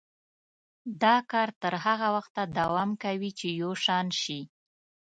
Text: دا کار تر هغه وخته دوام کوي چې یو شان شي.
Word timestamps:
دا 1.03 1.15
کار 1.31 1.49
تر 1.61 1.73
هغه 1.85 2.07
وخته 2.15 2.41
دوام 2.57 2.89
کوي 3.03 3.31
چې 3.39 3.47
یو 3.61 3.71
شان 3.83 4.07
شي. 4.21 4.41